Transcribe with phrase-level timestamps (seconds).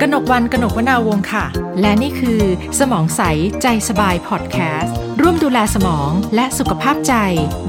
[0.00, 1.44] กนกวันกนกวนาวงค่ะ
[1.80, 2.40] และนี่คือ
[2.78, 3.22] สมองใส
[3.62, 7.14] ใจสบายพอดแคสต์ร่วมดูแลสมองและสุขภาพใจ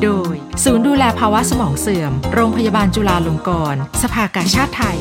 [0.04, 4.98] โดย ศูนย์ดูแลภาวะสมองเสื่อม โรงพยาบาลจุฬาลงกรณ์สภากาชาติไทย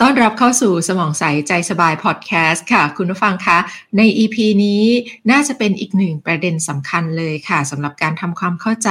[0.00, 3.58] ต้อนรับเข้าสู่สมองใสใจสบายพอดแคสต์ค่ะ คุณผู้ฟังคะ
[3.96, 4.84] ใน EP นี้
[5.30, 8.90] น่าจะเป็นอีกหนึ่งประเด็นสำคัญเลยค่ะสำหรับการทำความเข้าใจ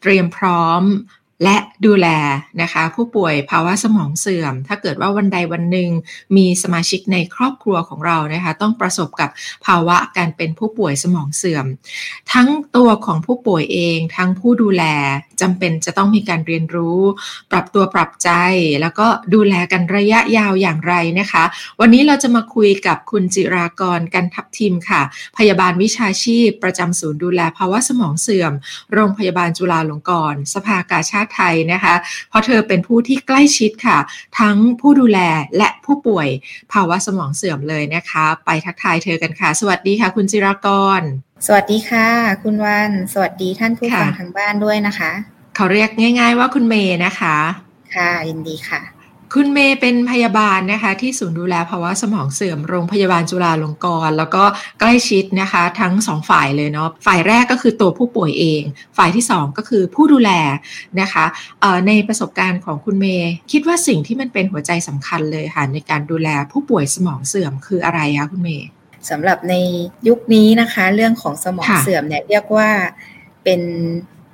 [0.00, 0.82] เตรียมพร้อม
[1.42, 1.56] และ
[1.86, 2.08] ดูแล
[2.62, 5.90] นะคะ ผู้ป่วยภาวะสมองเสื่อม ถ้าเกิดว่าวันใดวันหนึ่ง
[6.36, 9.30] มีสมาชิกในครอบครัวของเรานะคะ ต้องประสบกับ
[9.66, 11.66] ภาวะการเป็นผู้ป่วยสมองเสื่อม
[12.32, 14.84] ทั้งตัวของผู้ป่วยเอง ทั้งผู้ดูแล
[15.40, 17.00] จำเป็นจะต้องมีการเรียนรู้
[17.50, 18.30] ปรับตัวปรับใจ
[18.80, 21.44] แล้วก็ดูแลกันระยะยาวอย่างไรนะคะ
[21.80, 25.02] วันนี้เราจะมาคุยกับคุณจิรากรกันทับทิมค่ะ
[25.38, 28.52] พยาบาลวิชาชีพ ประจำศูนย์ดูแลภาวะสมองเสื่อม
[28.94, 31.94] โรงพยาบาลจุฬาลงกรณ์สภากาชาติไทยนะคะ
[32.28, 33.98] เพราะเธอเป็นผู้ที่ใกล้ชิดค่ะ
[34.38, 35.20] ทั้งผู้ดูแล
[35.56, 36.28] และผู้ป่วย
[36.72, 40.68] ภาวะสมองเสื่อมเลยนะคะ ไปทักทายเธอกันค่ะ สวัสดีค่ะ คุณจิราก
[41.00, 41.02] ร
[41.46, 42.08] สวัสดีค่ะ
[42.42, 45.10] คุณวัน สวัสดีท่านผู้ฟังทางบ้านด้วยนะคะ
[45.56, 47.36] เขาเรียกง่าย ๆ ว่าคุณเมย์นะคะ
[47.94, 48.80] ค่ะยินดีค่ะ
[49.32, 54.44] คุณเมย์เป็นพยาบาลนะคะ ที่ศูนย์ดูแลภาวะสมองเสื่อมโรงพยาบาลจุฬาลงกรณ์แล้วก็
[54.80, 58.62] ใกล้ชิดนะคะ ทั้งสองฝ่ายเลยเนาะฝ่ายแรกก็คือตัวผู้ป่วยเอง
[58.96, 60.30] ฝ่ายที่สองก็คือผู้ดูแล
[61.00, 61.24] นะคะ
[61.86, 68.68] ในประสบการณ์ของคุณเมย์คิดว่าสิ่งที่มันเป็นหัวใจสำคัญเลยค่ะในการดูแลผู้ป่วยสมองเสื่อมคืออะไรคะคุณเมย์
[69.10, 69.54] สำหรับใน
[70.08, 72.70] ยุคนี้นะคะ เรื่องของสมองเสื่อมเนี่ยเรียกว่า
[73.44, 73.60] เป็น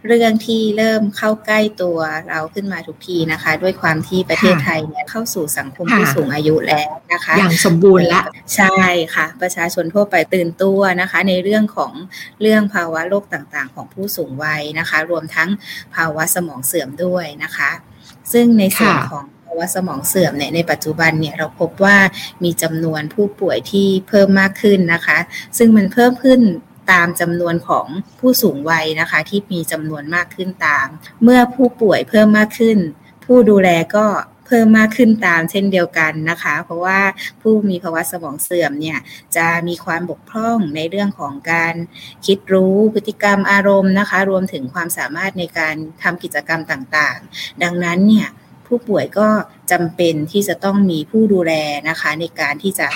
[0.07, 1.99] เรื่องที่เริ่มเข้าใกล้ตัว
[2.29, 8.23] เราขึ้นมาทุกทีนะคะ ด้วยความที่ประเทศไทยเนี่ยเข้าสู่สังคมผู้สูงอายุแล้วนะคะ อย่างสมบูรณ์ละ
[8.57, 8.77] ใช่
[9.15, 11.93] ค่ะ ประชาชนทั่วไปตื่นตัวนะคะ ในเรื่องของ
[12.41, 15.49] เรื่องภาวะโรคต่างๆ ของผู้สูงวัยนะคะ รวมทั้ง
[15.95, 17.71] ภาวะสมองเสื่อมด้วยนะคะ
[18.33, 21.97] ซึ่งในส่วนของภาวะสมองเสื่อมเนี่ยในปัจจุบันเนี่ยเราพบว่า
[22.45, 25.19] มีจำนวนผู้ป่วยที่เพิ่มมากขึ้นนะคะ
[25.59, 26.41] ซึ่งมันเพิ่มขึ้น
[26.93, 27.87] ตามจำนวนของ
[28.21, 30.87] ผู้สูงวัยนะคะ ที่มีจำนวนมากขึ้นตาม
[31.23, 32.79] เมื่อผู้ป่วยเพิ่มมากขึ้น
[33.25, 34.07] ผู้ดูแลก็
[34.47, 37.01] เพิ่มมากขึ้นตามเช่นเดียวกันนะคะ เพราะว่า
[37.41, 38.99] ผู้มีภาวะสมองเสื่อมเนี่ย
[39.37, 41.75] จะมีความบกพร่องในเรื่องของการ
[42.27, 48.29] คิดรู้พฤติกรรมอารมณ์นะคะ รวมถึงความสามารถในการทำกิจกรรมต่างๆ ดังนั้นเนี่ย
[48.67, 49.29] ผู้ป่วยก็
[49.71, 51.53] จำเป็นที่จะต้องมีผู้ดูแล
[51.89, 52.87] นะคะในการที่จะ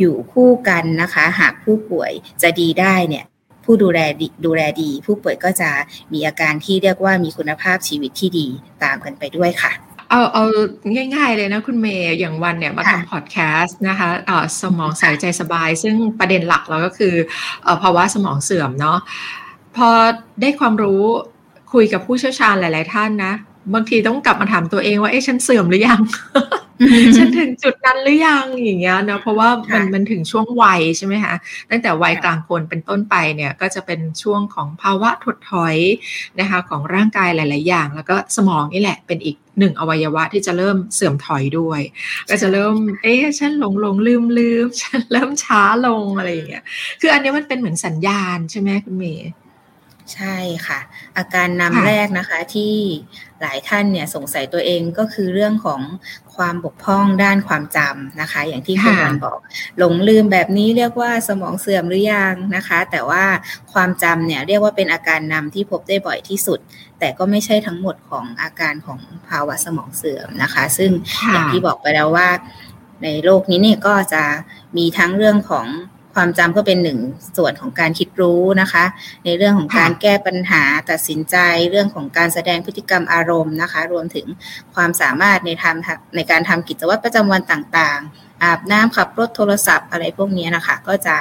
[0.00, 2.10] อยู่คู่กันนะคะ หากผู้ป่วย
[2.42, 3.24] จะดีได้เนี่ย
[3.64, 3.98] ผู้ดูแล
[4.46, 5.70] ดูแลดี ผู้ป่วยก็จะ
[6.12, 8.46] มีอาการที่เรียกว่ามีคุณภาพชีวิตที่ดี
[8.82, 9.72] ตามกันไปด้วยค่ะ
[10.10, 10.44] เอาเอา
[11.14, 17.14] ง่ายๆเลยนะคุณเมย์อย่างวันเนี่ยมาทำพอดแคสต์นะคะะสมองใส่ใจสบาย ซึ่งประเด็นหลักเราก็คือ
[17.82, 18.98] ภาวะสมองเสื่อมเนาะ
[19.76, 19.88] พอ
[20.40, 21.02] ได้ความรู้
[21.72, 23.32] คุยกับผู้เชี่ยวชาญหลาย ๆ ท่านนะ
[23.74, 26.00] บางทีต้องกลับมาถามตัวเองว่าเอ๊ะฉันเสื่อมหรือยัง
[27.16, 31.34] ฉันถึงจุดนั้นหรือยังอย่างเงี้ยนะเพราะว่ามันมันถึงช่วงวัยใช่ไหมคะ
[31.70, 35.76] ตั้งแต่วัยกลางคนเป็นต้นไปเนี่ยก็จะเป็นช่วงของภาวะถดถอย
[36.40, 41.80] นะคะของร่างกายหลาย ๆ อย่าง แล้วก็สมองนี่แหละเป็นอีกหนึ่งอวัยวะที่จะเริ่มเสื่อมถอยด้วย
[42.28, 46.64] ก็จะเริ่ม เอ๊ะฉันหลงหลงลืมลืมฉันเริ่มช้าลงอะไรอย่างเงี้ย
[47.00, 49.30] คืออันนี้มันเป็นเหมือนสัญญาณใช่ไหมคุณเมย์
[50.14, 50.36] ใช่
[50.66, 50.80] ค่ะ
[51.16, 52.74] อาการนำแรกนะคะที่
[53.40, 55.80] หลายท่านเนี่ยสงสัยตัวเองก็คือเรื่องของ
[56.36, 59.38] ความบกพร่องด้านความจำนะคะ อย่างที่คุณวันบอก
[59.78, 63.24] หลงลืมแบบนี้เรียกว่าสมองเสื่อมหรือยังนะคะ แต่ว่า
[63.72, 66.58] ความจำเนี่ยเรียกว่าเป็นอาการนำที่พบได้บ่อยที่สุด
[66.98, 70.90] แต่ก็ไม่ใช่ทั้งหมดของอาการของภาวะสมองเสื่อมนะคะ ซึ่ง
[71.32, 72.28] อย่างที่บอกไปแล้วว่า
[73.02, 74.24] ในโลกนี้เนี่ยก็จะ
[74.76, 75.66] มีทั้งเรื่องของ
[76.14, 76.98] ความจำก็เป็นหนึ่ง
[77.36, 78.84] ส่วนของการคิดรู้นะคะ
[79.24, 81.36] ในเรื่องของการแก้ปัญหาตัดสินใจ
[81.70, 84.26] เรื่องของการแสดงพฤติกรรมอารมณ์นะคะ รวมถึง
[84.74, 91.16] ความสามารถในทำในการทำกิจวัตรประจำวันต่างๆ อาบน้ำขับรถโทรศัพท์อะไรพวกนี้นะคะ ก็จะ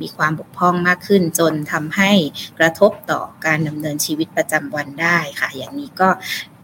[0.00, 2.12] มีความบกพร่องมากขึ้น จนทำให้
[2.58, 6.08] กระทบต่อการดำเนินชีวิตประจำวันได้ค่ะ อย่างนี้ก็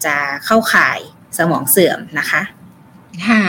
[0.04, 0.16] จะ
[0.46, 0.98] เข้าข่าย
[1.38, 2.42] สมองเสื่อมนะคะ
[3.28, 3.44] ค่ะ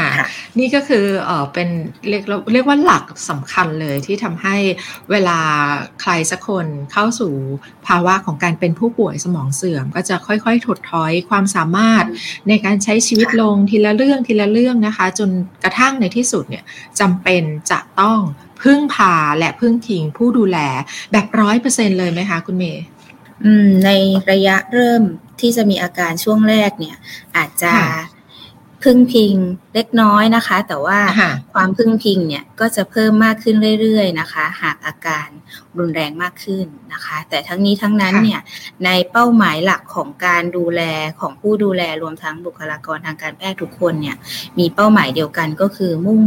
[0.59, 1.69] นี่ก็คือเออเป็น
[2.10, 2.24] เรียก
[2.54, 4.56] เรียกว่าหลักสำคัญเลยที่ทำให้
[5.12, 5.39] เวลา
[6.01, 7.33] ใครสักคนเข้าสู่
[7.88, 12.06] ภาวะของการเป็นผู้ป่วยสมองเสื่อม ก็จะค่อยๆ ถดถอยความสามารถ
[12.48, 15.30] ในการใช้ชีวิตลงทีละเรื่องทีละเรื่องนะคะ จน
[15.63, 16.63] กระทั่งในที่สุดเนี่ย
[17.00, 18.19] จำเป็นจะต้อง
[18.63, 20.57] พึ่งพาและพึ่งพิงผู้ดูแล
[21.12, 22.83] แบบร้อยเปอร์เซ็นเลยไหมคะคุณเมย์
[23.86, 23.89] ใน
[24.31, 25.04] ระยะเริ่ม
[25.42, 26.95] ที่จะมีอาการช่วงแรกเนี่ย
[27.38, 27.74] อาจจะ
[28.83, 29.35] พึ่งพิง
[29.75, 31.00] เล็กน้อยนะคะ แต่ว่า
[31.53, 35.27] ความพึ่งพิงเนี่ยก็จะเพิ่มมากขึ้นเรื่อยๆนะคะ หากอาการ
[35.80, 38.41] รุนแรงมากขึ้นนะคะ แต่ทั้งนี้ทั้งนั้นเนี่ย
[38.85, 40.81] ในเป้าหมายหลักของการดูแล
[41.19, 44.18] ของผู้ดูแลรวมทั้งบุคลากรทางการแพทย์ทุกคนเนี่ย
[44.59, 46.21] มีเป้าหมายเดียวกันก็คือมุ่ง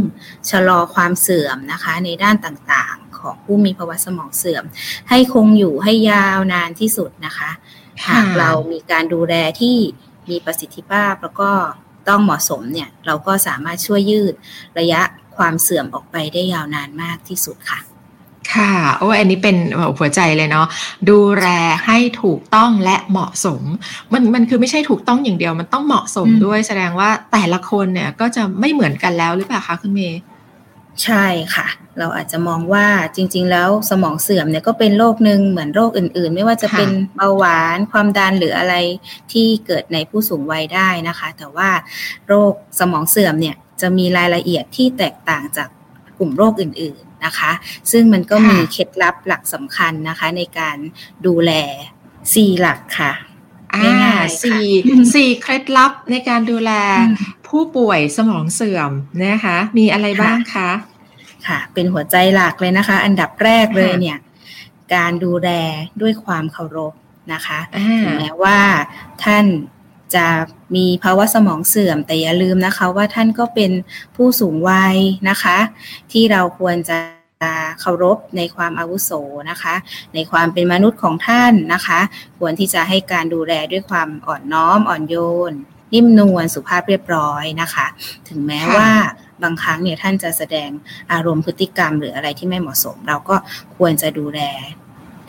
[0.49, 4.63] ชะลอความเสื่อมนะคะ ในด้านต่างๆ ของผู้มีภาวะสมองเสื่อม
[5.09, 7.49] ให้คงอยู่ให้ยาวนานที่สุดนะคะ
[8.07, 9.77] หากเรามีการดูแลที่
[10.29, 11.51] มีประสิทธิภาพแล้วก็
[12.09, 14.33] ต้องเหมาะสมเนี่ยเราก็สามารถช่วยยืด
[14.79, 15.01] ระยะ
[15.37, 17.79] ความเสื่อมออกไปได้ยาวนานมากที่สุดค่ะ
[18.53, 19.57] ค่ะ โอ้อันนี้เป็น
[19.97, 20.67] หัวใจเลยเนาะ
[21.09, 21.47] ดูแล
[21.85, 23.61] ให้ถูกต้องและเหมาะสม
[24.13, 30.21] มันมันคือไม่ใช่ถูกต้องอย่างเดียวมันต้องเหมาะสมด้วยแสดงว่าแต่ละคนเนี่ยก็จะไม่เหมือนกันแล้วหรือเปล่าคะคุณเมย์
[31.03, 31.67] ใช่ค่ะ
[31.99, 38.75] เราอาจจะมองว่าจริง ๆ แล้วสมองเสื่อมเนี่ยก็เป็นโรคหนึ่งเหมือนโรคอื่น ๆ ไม่ว่าจะเป็นเบาหวานความดันหรืออะไร
[39.31, 41.69] ที่เกิดในผู้สูงวัยได้นะคะ แต่ว่า
[42.27, 45.69] โรคสมองเสื่อมเนี่ยจะมีรายละเอียดที่แตกต่างจาก
[46.17, 47.51] กลุ่มโรคอื่น ๆนะคะ
[47.91, 50.77] ซึ่งมันก็มีเคล็ดลับหลักสำคัญนะคะ ในการ
[51.25, 51.51] ดูแล
[52.33, 53.13] สี่หลักค่ะ
[53.83, 54.63] ง่ายๆสี่
[55.15, 56.71] สี่เคล็ดลับในการดูแล
[57.49, 58.91] ผู้ป่วยสมองเสื่อม
[59.23, 60.69] นะคะ มีอะไรบ้างคะ
[61.47, 64.17] ค่ะ เป็นหัวใจหลักเลยนะคะ อันดับแรกเลยเนี่ย
[64.95, 65.49] การดูแล
[66.01, 66.93] ด้วยความเคารพ
[67.33, 67.59] นะคะ
[68.01, 68.59] ถึงแม้ว่า
[69.23, 69.45] ท่าน
[70.15, 70.27] จะ
[70.75, 73.71] มีภาวะสมองเสื่อมแต่อย่าลืมนะคะ ว่าท่านก็เป็น
[74.15, 74.97] ผู้สูงวัย
[75.29, 75.57] นะคะ
[76.11, 76.97] ที่เราควรจะ
[77.81, 79.11] เคารพในความอาวุโส
[79.49, 79.75] นะคะ
[80.13, 81.99] ในความเป็นมนุษย์ของท่านนะคะ
[82.39, 85.15] ควรที่จะให้การดูแลด้วยความอ่อนน้อมอ่อนโย
[85.51, 85.53] น
[85.93, 87.87] นิ่มนวลสุภาพเรียบร้อยนะคะ
[88.29, 88.89] ถึงแม้ว่า
[89.43, 90.69] บางครั้งเนี่ยท่านจะแสดง
[91.11, 93.35] อารมณ์พฤติกรรมหรืออะไรที่ไม่เหมาะสม เราก็
[93.77, 94.41] ควรจะดูแล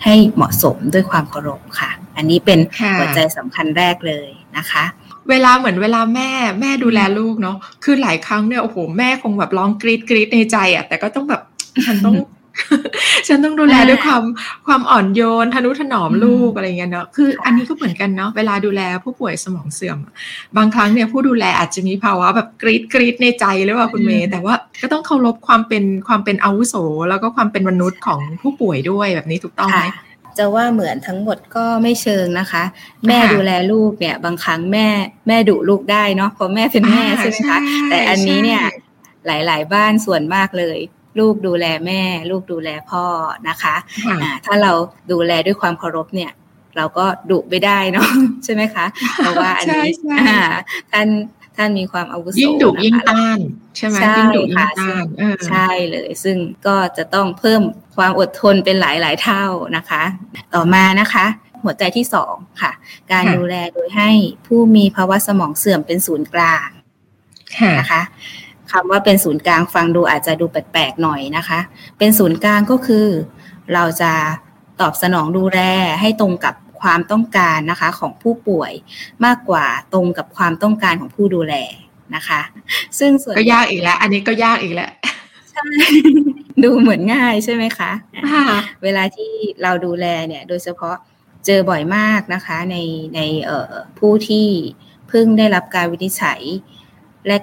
[0.05, 2.59] ให้เหมาะสมด้วยความเคารพค่ะ อันนี้เป็น
[2.99, 4.85] หัวใจสำคัญแรกเลยนะคะ
[5.31, 6.31] เวลาเหมือนเวลาแม่
[6.61, 11.43] แม่ดูแลลูกเนาะคือหลายครั้งเนี่ยโอ้โหแม่คงแบบร้องกรีดกรีดในใจอะแต่ก็ต้องแบบ
[11.87, 12.15] ฉันต้อง
[13.29, 14.23] ฉันต้องดูแลด้วยความ
[14.67, 19.99] ความอ่อนโยนทนุถนอมลูกอะไรเงี้ยเนาะคืออันนี้ก็เหมือนกันเนาะเวลาดูแลผู้ป่วยสมองเสื่อม
[20.57, 26.75] บางครั้งเนี่ยผู้ดูแลอาจจะมีภาวะแบบกรีดกรีดในใจหรือว่าคุณเมย์แต่ว่าก็ต้องเคารพความเป็นความเป็นอาวุโส
[27.09, 29.87] แล้วก็ความเป็นมนุษย์ของผู้ป่วยด้วยแบบนี้ถูกต้องไหม
[30.39, 32.63] จะว่าเหมือนทั้งหมดก็ไม่เชิงนะคะ
[33.07, 34.89] แม่ดูแลลูกเนี่ย บางครั้งแม่
[35.29, 37.59] แม่ดุลูกได้เนาะเพราะแม่เป็นแม่ใช่ไหมคะ
[37.91, 38.63] แต่อันนี้เนี่ย
[39.27, 40.79] หลาย ๆ บ้านส่วนมากเลย
[41.19, 43.05] ลูกดูแลแม่ ลูกดูแลพ่อ
[43.49, 44.73] นะคะะถ้าเรา
[45.13, 46.33] ดูแลด้วยความเคารพเนี่ย
[46.77, 48.09] เราก็ดุไม่ได้เนาะ
[48.45, 49.93] ใช่ไหมคะ เพราะว่าอันนี้
[50.93, 51.09] ท่าน
[51.57, 53.39] ท่านมีความอาวุโสยิ่งดุยิ่งต้าน
[53.77, 55.05] ใช่ไหมยิ่งดุยิ่งต้าน
[55.49, 57.63] ใช่เลย ซึ่งก็จะต้องเพิ่ม
[57.97, 59.45] ความอดทนเป็นหลายหลายเท่า
[59.77, 60.03] นะคะ
[60.55, 61.27] ต่อมานะคะ
[61.65, 62.73] หัวใจที่สองค่ะ
[63.13, 64.11] การดูแลโดยให้
[64.47, 66.69] ผู้มีภาวะสมองเสื่อมเป็นศูนย์กลาง
[67.79, 68.03] นะคะ
[68.73, 71.61] คำว่าเป็นศูนย์กลางฟังดูอาจจะดูแปลกๆหน่อยนะคะ
[71.99, 73.07] เป็นศูนย์กลางก็คือ
[73.75, 74.13] เราจะ
[74.81, 75.61] ตอบสนองดูแล
[76.01, 78.73] ให้ตรงกับความต้องการนะคะของผู้ป่วย
[79.25, 81.55] มากกว่าตรงกับความต้องการของผู้ดูแล
[82.15, 82.41] นะคะ
[82.99, 84.91] ซึ่งส่วนก็ยากอีกแล้ว อันนี้ก็ยากอีกแล้ว
[85.51, 85.63] ใช่
[86.65, 87.91] ดูเหมือนง่ายใช่ไหมคะ
[88.83, 89.33] เวลาที่
[89.63, 90.97] เราดูแลเนี่ย โดยเฉพาะ
[91.47, 92.77] เจอบ่อยมากนะคะ ใน
[93.15, 94.49] ในเอ่อผู้ที่
[95.09, 96.41] เพิ่งได้รับการวินิจฉัย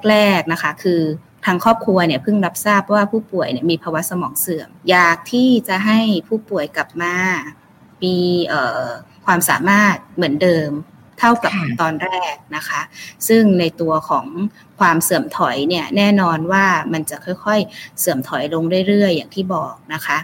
[0.10, 1.02] แรก ๆนะคะ คือ
[1.46, 7.16] ทางครอบครัวเนี่ยเพิ่งรับทราบว่าผู้ป่วยเนี่ยมีภาวะสมองเสื่อม อยากที่จะให้ผู้ป่วยกลับมา
[8.04, 8.18] มี
[9.26, 10.70] ความสามารถเหมือนเดิม
[11.20, 12.82] เท่ากับตอนแรกนะคะ
[13.28, 14.26] ซึ่งในตัวของ
[14.80, 20.18] ความเสื่อมถอยเนี่ยแน่นอนว่ามันจะค่อยๆ เสื่อมถอยลงเรื่อยๆ อย่างที่บอกนะคะ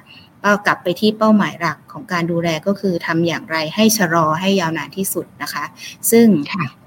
[0.43, 5.65] ก็กลับไปที่เป้าหมายหลักของการดูแลก็คือทำอย่างไรให้ชะลอให้ยาวนานที่สุดนะคะ
[6.11, 6.27] ซึ่ง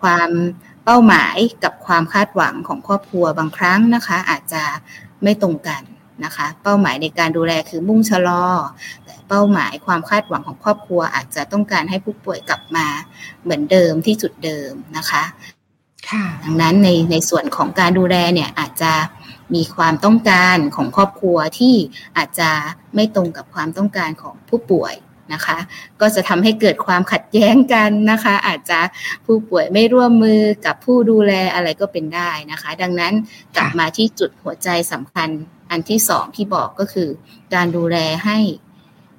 [0.03, 0.31] ความ
[0.85, 4.62] เป้าหมายกับความคาดหวังของครอบครัวบางครั้งนะคะ อาจจะ
[5.23, 5.83] ไม่ตรงกัน
[6.25, 8.47] นะคะ เป้าหมายในการดูแลคือมุ่งชะลอ
[9.05, 12.87] แต่เป้าหมายความคาดหวังของครอบครัว อาจจะต้องการให้ผู้ป่วยกลับมา
[13.43, 15.23] เหมือนเดิมที่จุดเดิมนะคะ
[16.45, 18.93] ดังนั้นในในส่วนของการดูแลเนี่ยอาจจะ
[19.55, 21.75] มีความต้องการของครอบครัวที่
[22.19, 22.50] อาจจะ
[22.95, 24.95] ไม่ตรงกับความต้องการของผู้ป่วย
[25.33, 25.59] นะคะ
[26.00, 28.81] ก็จะทำให้เกิดความขัดแย้งกันนะคะ อาจจะ
[29.25, 33.12] ผู้ป่วยไม่ร่วมมือกับผู้ดูแลอะไรก็เป็นได้นะคะ ดังนั้น
[33.57, 35.28] กลับมาที่จุดหัวใจสำคัญ
[35.71, 37.09] อันที่สองที่บอกก็คือ
[37.54, 38.38] การดูแลให้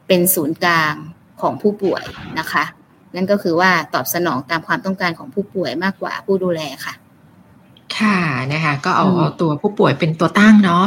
[0.08, 0.94] เป็นศูนย์กลาง
[1.42, 2.04] ของผู้ป่วย
[2.40, 2.64] นะคะ
[3.16, 6.94] นั่นก็คือว่าตอบสนองตามความต้องการของผู้ป่วยมากกว่าผู้ดูแลค่ะ
[7.98, 8.18] ค่ะ
[8.54, 10.86] นะคะ ก็เอาเอาตัวผู้ป่วยเป็นตัวตั้งเนาะ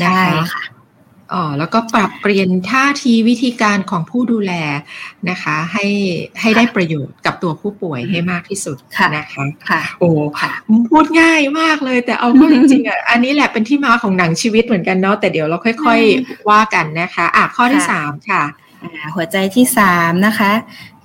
[0.00, 0.20] ใช่
[0.52, 0.62] ค่ะ
[1.32, 4.52] อ๋อแล้วก็ปรับเปลี่ยนท่าทีวิธีการของผู้ดูแล
[5.30, 5.86] นะคะ ให้
[6.40, 8.76] ให้ได้ประโยชน์กับตัวผู้ป่วยให้มากที่สุด
[9.16, 10.50] นะคะค่ะ โอ้ค่ะ
[10.90, 18.42] พูดง่ายมากเลย แต่เอาก็จริงๆอะอันนี้แหละเป็นที่มาของหนังชีวิตเหมือนกันเนาะแต่เดี๋ยวเราค่อย ๆ ว่ากันนะคะ อะข้อที่สามค่ะ
[19.14, 20.52] หัวใจที่สามนะคะ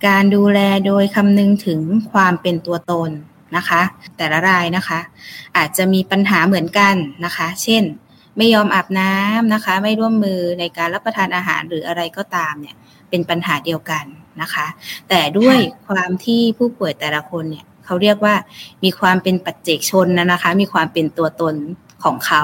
[0.08, 1.80] การดูแลโดยคำนึงถึง
[2.12, 3.10] ความเป็นตัวตน
[3.56, 3.82] นะคะ
[4.18, 5.00] แต่ละรายนะคะ
[5.58, 7.84] อาจจะมีปัญหาเหมือนกันนะคะ เช่น
[8.38, 12.76] ไม่ยอมอาบน้ำนะคะ ไม่ร่วมมือในการรับประทานอาหารหรืออะไรก็ตามเนี่ย
[13.10, 14.06] เป็นปัญหาเดียวกัน
[14.42, 14.68] นะคะ
[15.10, 15.58] แต่ด้วย
[15.88, 18.36] ความที่ผู้ป่วยแต่ละคนเนี่ยเขาเรียกว่า
[18.84, 21.56] มีความเป็นปัจเจกชนนะนะคะ มีความเป็นตัวตน
[22.04, 22.44] ของเขา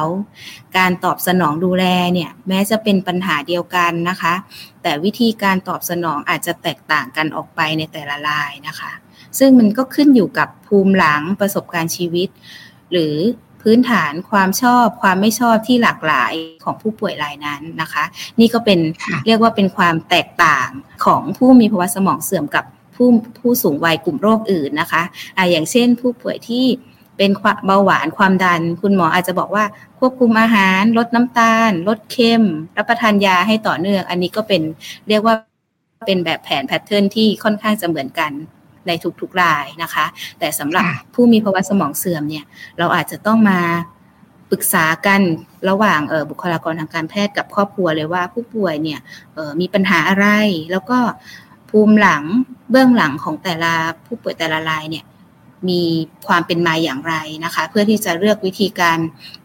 [0.78, 4.34] การตอบสนองดูแลเนี่ยแม้จะเป็นปัญหาเดียวกันนะคะ
[4.82, 8.92] แต่วิธีการตอบสนองอาจจะแตกต่างกันออกไปในแต่ละรายนะคะ
[9.40, 12.30] ซึ่งมันก็ขึ้นอยู่กับภูมิหลังประสบการณ์ชีวิต
[12.92, 13.16] หรือ
[13.70, 16.34] พื้นฐานความชอบ ความไม่ชอบที่หลากหลาย
[16.64, 18.04] ของผู้ป่วยรายนั้นนะคะ
[18.40, 18.80] นี่ก็เป็น
[19.26, 20.70] เรียกว่าเป็นความแตกต่าง
[21.06, 23.08] ของผู้มีภาวะสมองเสื่อมกับผู้
[23.40, 25.02] ผู้สูงวัยกลุ่มโรคอื่นนะคะ
[25.38, 26.66] อะอย่างเช่น ผู้ป่วยที่
[27.18, 27.32] เป็น
[27.66, 29.66] เบาหวานความดัน คุณหมออาจจะบอกว่า
[30.00, 32.44] ควบคุมอาหารลดน้ำตาล ลดเค็ม
[32.78, 34.62] รับประทานยาให้ต่อเนื่อง อันนี้ก็เป็น
[35.10, 35.36] เรียกว่า
[36.08, 38.32] เป็นแบบแผนแพทเทิร์นที่ค่อนข้างจะเหมือนกัน
[38.88, 38.92] ใน
[39.22, 40.06] ทุกๆรายนะคะ
[40.40, 42.46] แต่สำหรับผู้มีภาวะสมองเสื่อมเนี่ย
[42.80, 43.60] เราอาจจะต้องมา
[44.52, 45.22] ปรึกษากัน
[45.70, 49.00] ระหว่างบุคลากรทางการแพทย์กับครอบครัวเลยว่าผู้ป่วยเนี่ย
[49.60, 50.28] มีปัญหาอะไร
[50.72, 51.00] แล้วก็
[51.70, 52.24] ภูมิหลัง
[52.72, 53.74] เบื้องหลังของแต่ละ
[54.06, 55.06] ผู้ป่วยแต่ละรายเนี่ย
[55.70, 55.82] มี
[56.28, 57.16] ความเป็นมาอย่างไร
[57.46, 58.98] นะคะ เพื่อที่จะเลือกวิธีการ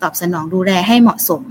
[0.03, 1.43] ตอบสนองดูแลให้เหมาะสม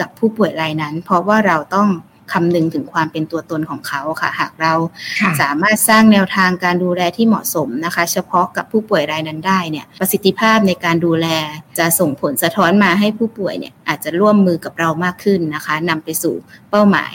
[0.00, 1.88] กับผู้ป่วยรายนั้น เพราะว่าเราต้อง
[2.32, 4.72] คำนึงถึงความเป็นตัวตนของเขาค่ะ หากเรา
[5.40, 11.26] สามารถสร้างแนวทางการดูแลที่เหมาะสมนะคะ เฉพาะกับผู้ป่วยรายนั้นได้เนี่ยประสิทธิภาพในการดูแล
[11.78, 16.34] จะส่งผลสะท้อนมาให้ผู้ป่วยเนี่ยอาจจะร่วมมือกับเรามากขึ้นนะคะนำไปสู่
[16.70, 17.14] เป้าหมาย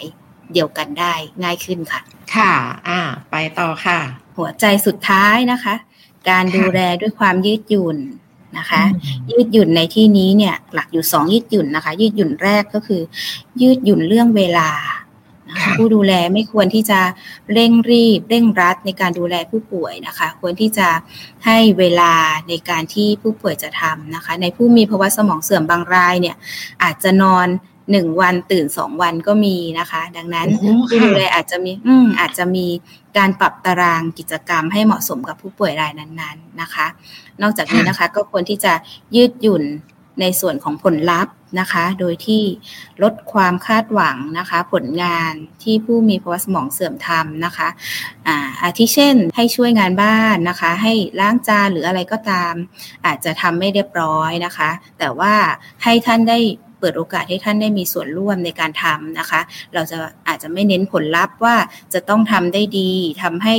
[0.53, 2.01] เดียวกันได้ง่ายขึ้นค่ะ
[2.35, 2.51] ค่ะ
[2.87, 2.99] อ่า
[3.31, 3.99] ไปต่อค่ะ
[4.37, 5.75] หัวใจสุดท้ายนะคะ
[6.29, 7.97] การดูแลด้วยความยืดหยุ่น
[8.57, 8.83] นะคะ
[9.31, 13.01] ยืดหยุ่นในที่นี้เนี่ย หลักอยู่สองยืดหยุ่นนะคะ ยืดหยุ่นแรกก็คือ
[13.61, 14.69] ยืดหยุ่นเรื่องเวลา
[15.77, 16.99] ผู้ดูแลไม่ควรที่จะ
[17.53, 20.87] เร่งรีบ เร่งรัดในการดูแลผู้ป่วยนะคะ ควรที่จะ
[21.45, 22.13] ให้เวลา
[22.49, 26.35] ในการที่ผู้ป่วยจะทำนะคะ ในผู้มีภาวะสมองเสื่อมบางรายเนี่ย
[26.83, 27.47] อาจจะนอน
[27.91, 30.47] หนึ่งวันตื่นสองวันก็มีนะคะ ดังนั้น
[30.89, 32.67] ผู้ดูแลอาจจะมีอืมอาจจะมี
[33.17, 36.87] การปรับตารางกิจกรรมให้เหมาะสมกับผู้ป่วยรายนั้น ๆนะคะ
[37.41, 38.73] นอกจากนี้นะคะ ก็ควรที่จะ
[39.15, 39.63] ยืดหยุ่น
[40.21, 42.43] ในส่วนของผลลัพธ์นะคะ โดยที่
[43.03, 47.67] ลดความคาดหวังนะคะ ผลงานที่ผู้มีภาวะสมองเสื่อมทำนะคะ
[48.27, 52.53] อาอาทิเช่น ให้ช่วยงานบ้านนะคะ ให้ล้างจานหรืออะไรก็ตาม
[53.05, 54.69] อาจจะทำไม่เรียบร้อยนะคะ
[54.99, 55.33] แต่ว่า
[55.83, 56.39] ให้ท่านได้
[56.79, 59.41] เปิดโอกาสให้ท่านได้มีส่วนร่วมในการทำนะคะ
[59.73, 61.55] เราจะอาจจะไม่เน้นผลลัพธ์ว่า
[61.93, 62.91] จะต้องทำได้ดี
[63.23, 63.55] ทำให้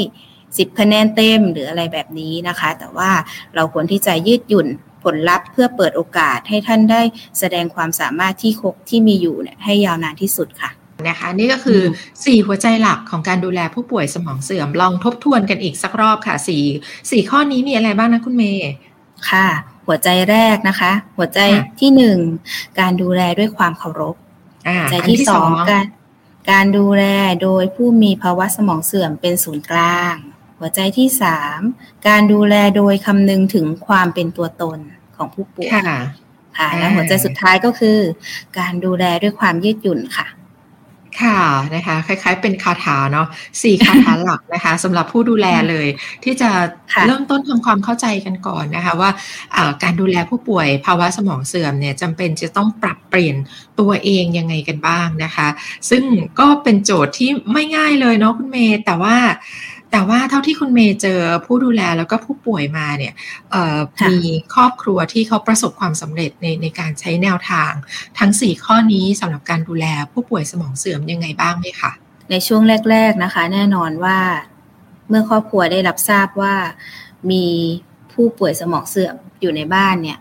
[0.58, 3.10] สิบคะแนนเต็มหรืออะไรแบบนี้นะคะ แต่ว่า
[3.54, 4.68] เราควรที่จะยืดหยุ่น
[5.06, 7.02] ผลลัพธ์เพื่อเปิดโอกาสให้ท่านได้
[7.38, 10.70] แสดงความสามารถที่ครบที่มีอยู่เนี่ยให้ยาวนานที่สุดค่ะ
[11.08, 11.80] นะคะนี่ก็คือ
[12.12, 16.34] 4 หัวใจหลักของการดูแลผู้ป่วยสมองเสื่อมลองทบทวนกันอีกสักรอบค่ะ
[16.74, 18.72] 4 4ข้อนี้มีอะไรบ้างนะคุณเมย์
[19.30, 19.46] ค่ะ
[19.86, 21.40] หัวใจแรกนะคะ หัวใจ
[21.80, 22.18] ที่หนึ่ง
[22.80, 24.14] การดูแลด้วยความเคารพ
[24.78, 25.86] หัวใจที่สองการ
[26.50, 27.04] การดูแล
[27.42, 30.16] โดยผู้มีภาวะสมองเสื่อมเป็นศูนย์กลาง
[30.58, 31.60] หัวใจที่สาม
[32.08, 34.78] การดูแลโดยคำนึงถึงความเป็นตัวตน
[35.18, 35.98] ของผู้ป่วยค่ะ
[36.58, 37.98] ค่ะแล้วหัวใจสุดท้ายก็คือ
[38.58, 40.26] การดูแลด้วยความยืดหยุ่นค่ะ
[41.22, 41.40] ค่ะ
[41.74, 43.26] นะคะ คล้าย ๆ เป็นคาถาเนาะ
[43.62, 45.86] สี่คาถาหลักนะคะสำหรับผู้ดูแลเลย
[46.24, 46.50] ที่จะ
[47.06, 49.10] เริ่มต้นทำความเข้าใจกันก่อนนะคะ ว่า
[49.82, 53.36] การดูแลผู้ป่วยภาวะสมองเสื่อมเนี่ยจำเป็นจะต้องปรับเปลี่ยน
[53.80, 55.48] ตัวเองยังไงกันบ้างนะคะ
[55.90, 56.02] ซึ่ง
[56.40, 59.16] ก็เป็นโจทย์ที่ไม่ง่ายเลยเนาะคุณเมย์แต่ว่า
[59.90, 63.14] แต่ว่าเท่าที่คุณเมย์เจอผู้ดูแลแล้วก็ผู้ป่วยมาเนี่ย
[64.10, 64.18] มี
[64.54, 67.72] ครอบครัวที่เขาประสบความสำเร็จในในการใช้แนวทาง
[68.18, 71.90] ทั้ง 4 ข้อนี้สำหรับการดูแลผู้ป่วยสมองเสื่อมยังไงบ้างไหมคะ
[72.30, 74.18] ในช่วงแรก ๆนะคะ แน่นอนว่า
[75.08, 76.54] เมื่อครอบครัวได้รับทราบว่า
[77.30, 77.46] มี
[78.12, 80.18] ผู้ป่วยสมองเสื่อมอยู่ในบ้านเนี่ย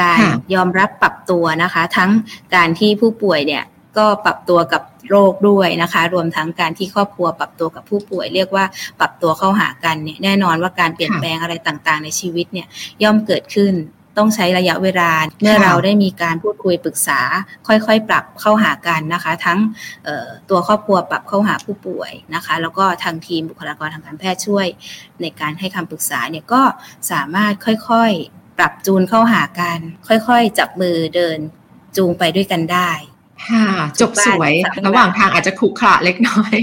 [0.00, 0.20] การ
[0.54, 2.10] ยอมรับปรับตัวนะคะ ทั้ง
[2.54, 3.64] การที่ผู้ป่วยเนี่ย
[3.98, 8.64] ก็ปรับตัวกับโรคด้วยนะคะ รวมทั้งการที่ครอบครัวปรับตัวกับผู้ป่วย เรียกว่า
[9.00, 12.66] ปรับตัวเข้าหากันเนี่ยแน่นอนว่าการเปลี่ยนแปลงอะไรต่างๆ ในชีวิตเนี่ย
[13.02, 13.74] ย่อมเกิดขึ้น
[14.18, 15.10] ต้องใช้ระยะเวลา
[15.40, 17.20] เมื่อเราได้มีการพูดคุยปรึกษา
[17.66, 19.58] ค่อยๆ ปรับเข้าหากันนะคะ ทั้ง
[20.50, 24.66] ตัวครอบครัวปรับเข้าหาผู้ป่วยนะคะ แล้วก็ทางทีมบุคลากรทางการแพทย์ช่วย
[25.22, 26.62] ในการให้คำปรึกษาเนี่ยก็
[27.10, 31.38] สามารถค่อยๆ ปรับจูนเข้าหากัน ค่อยๆ จับมือเดิน
[31.96, 32.90] จูงไปด้วยกันได้
[33.48, 33.66] ค่ะ
[34.00, 34.52] จบสวย
[34.86, 36.56] ระหว่างทางอาจจะขรุขระเล็กน้อย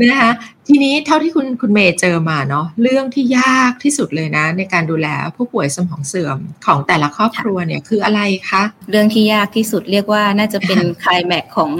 [0.00, 0.30] นะคะ
[0.68, 11.70] ทีนี้เท่าที่คุณคุณเมย์เจอมาเนาะเรื่องที่ยากที่สุดเลยนะ ในการดูแลผู้ป่วยสมองเสื่อมของแต่ละครอบครัวเนี่ยคืออะไรคะเรื่องที่ยากที่สุดเรียกว่าน่าจะเป็นคลายแม็กของ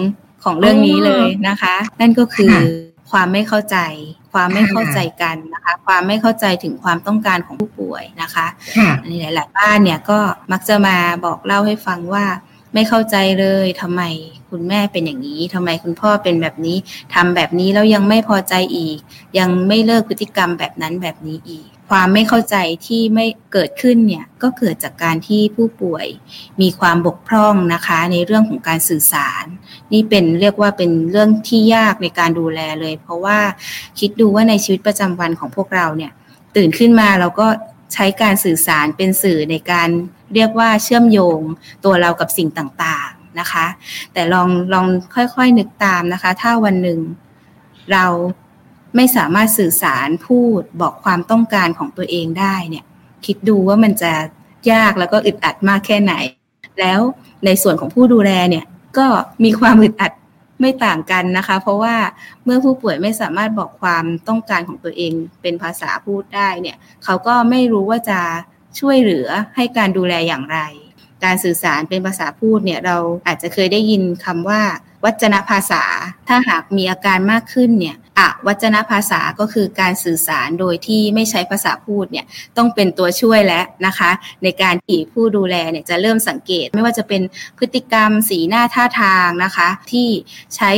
[0.45, 2.55] ของเรื่องนี้เลยนะคะ นั่นก็คือ
[3.11, 3.79] ความไม่เข้าใจ
[4.33, 8.47] ความไม่เข้าใจกันนะคะ ความไม่เข้าใจถึงความต้องการของผู้ป่วยนะคะ
[9.03, 10.19] อันนี้หลาย ๆ บ้านเนี่ยก็
[10.53, 12.25] มักจะมาบอกเล่าให้ฟังว่า
[12.75, 14.03] ไม่เข้าใจเลยทำไม
[14.51, 16.77] คุณแม่เป็นอย่างนี้ทำไมคุณพ่อเป็นแบบนี้
[17.15, 18.99] ทำแบบนี้แล้วยังไม่พอใจอีก
[19.39, 26.07] ยังไม่เลิกพฤติกรรมแบบนั้นแบบนี้อีก ความไม่เข้าใจที่ไม่เกิดขึ้นเนี่ยก็เกิดจากการที่ผู้ป่วย
[26.61, 29.45] มีความบกพร่องนะคะ ในเรื่องของการสื่อสาร
[29.93, 33.39] นี่เป็นเรียกว่าเป็นเรื่องที่ยากในการดูแลเลย เพราะว่า
[33.99, 36.13] คิดดูว่าในชีวิตประจำวันของพวกเราเนี่ย
[36.57, 37.47] ตื่นขึ้นมาเราก็
[37.95, 39.89] ใช้การสื่อสารเป็นสื่อในการ
[40.35, 41.41] เรียกว่าเชื่อมโยง
[41.85, 43.67] ตัวเรากับสิ่งต่างๆนะคะ
[44.13, 47.01] แต่ลองลองค่อยๆนึกตามนะคะ ถ้าวันหนึ่ง
[47.93, 48.07] เรา
[48.97, 52.85] ไม่สามารถสื่อสารพูดบอกความต้องการของตัวเองได้เนี่ย
[53.27, 54.13] คิดดูว่ามันจะ
[54.73, 56.15] ยากแล้วก็อึดอัดมากแค่ไหน
[56.81, 57.01] แล้ว
[57.45, 58.65] ในส่วนของผู้ดูแลเนี่ย
[58.99, 59.07] ก็
[59.45, 60.13] มีความอึดอัด
[60.61, 61.97] ไม่ต่างกันนะคะ เพราะว่า
[62.45, 68.21] เมื่อผู้ป่วยไม่สามารถบอกความต้องการของตัวเองเป็นภาษาพูดได้เนี่ย เขาก็ไม่รู้ว่าจะ
[68.79, 70.59] ช่วยเหลือให้การดูแลอย่างไร
[71.25, 72.97] การสื่อสารเป็นภาษาพูดเนี่ยเรา
[73.27, 74.61] อาจจะเคยได้ยินคำว่า
[75.05, 75.83] วัจนภาษา
[76.29, 82.27] ถ้าหากมีอาการมากขึ้นเนี่ย อวัจนภาษาก็คือการสื่อสารโดยที่ไม่ใช้ภาษาพูดเนี่ย
[82.57, 84.11] ต้องเป็นตัวช่วยแล้วนะคะ
[84.43, 87.23] ในการที่ผู้ดูแลเนี่ยจะเริ่มสังเกต ไม่ว่าจะเป็น
[87.59, 90.09] พฤติกรรมสีหน้าท่าทางนะคะ ที่
[90.57, 90.71] ใช้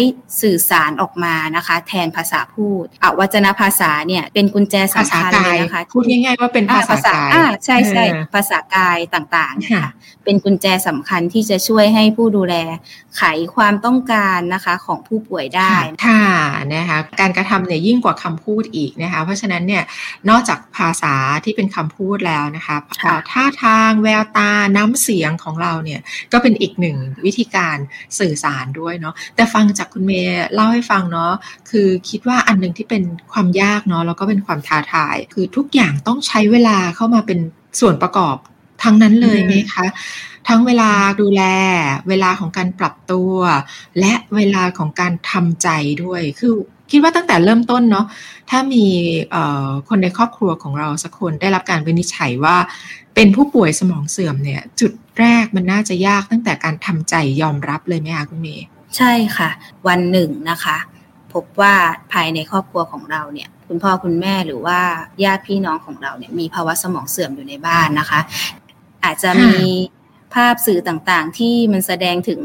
[0.42, 6.96] สื่อสารออกมานะคะ แทนภาษาพูดอวัจนภาษาเนี่ยเป็นกุญแจสำคัญเลยนะคะพูดง่ายๆว่าเป็นภาษา
[7.32, 9.86] กายใช่ใช่ภาษากายต่างๆค่ะ
[10.24, 12.54] เป็นกุญแจสำคัญที่จะช่วยให้ผู้ดูแล
[13.16, 13.22] ไข
[13.54, 15.72] ความต้องการนะคะของผู้ป่วยได้
[16.06, 16.24] ค่ะ
[16.74, 19.82] นะคะการการกระทำเนี่ยยิ่งกว่าคำพูดอีกนะคะ เพราะฉะนั้นเนี่ย
[20.28, 21.14] นอกจากภาษา
[21.44, 22.76] ที่เป็นคำพูดแล้วนะคะ
[23.30, 26.00] ท่าทางแววตาน้ำเสียงของเราเนี่ย
[26.32, 27.76] ก็เป็นอีกหนึ่งวิธีการ
[28.18, 31.32] สื่อสารด้วยเนาะแต่ฟังจากคุณเมย์เล่าให้ฟังเนาะ
[31.70, 33.02] คือคิดว่าอันหนึ่งที่เป็น
[33.32, 37.38] ความยากเนาะแล้วก็เป็นความท้าทาย คือทุกอย่างต้องใช้เวลาเข้ามาเป็น
[37.80, 38.36] ส่วนประกอบ
[38.82, 39.86] ทั้งนั้นเลยไหมคะ
[40.48, 41.42] ทั้งเวลาดูแล
[42.08, 43.34] เวลาของการปรับตัว
[44.00, 45.68] และเวลาของการทำใจ
[46.04, 46.54] ด้วย คือ
[46.92, 48.06] คิดว่าตั้งแต่เริ่มต้นเนาะ
[48.50, 48.84] ถ้ามี
[49.88, 52.56] คนในครอบครัวของเราสักคนได้รับการวินิจฉัยว่า
[53.14, 59.50] เป็นผู้ป่วยสมองเสื่อมเนี่ย จุดแรกมันน่าจะยากตั้งแต่การทำใจยอมรับเลยไหมคะคุณเมย์ใช่ค่ะ
[59.88, 60.76] วันหนึ่งนะคะ
[61.32, 61.74] พบว่า
[62.12, 64.78] ภายในครอบครัวของเราเนี่ย คุณพ่อคุณแม่หรือว่า
[65.24, 68.20] ญาติพี่น้องของเราเนี่ยมีภาวะสมองเสื่อมอยู่ในบ้านนะคะ
[69.04, 69.56] อาจจะมี
[70.34, 72.40] ภาพสื่อต่างๆ ที่มันแสดงถึง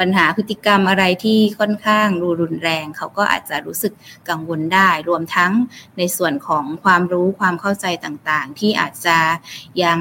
[0.00, 2.08] ปัญหาพฤติกรรมอะไรที่ค่อนข้าง
[2.40, 3.92] รุนแรง เขาก็อาจจะรู้สึก
[4.28, 5.52] กังวลได้ รวมทั้ง
[5.98, 9.18] ในส่วนของความรู้ความเข้าใจต่างๆ ที่อาจจะ
[9.82, 10.00] ยัง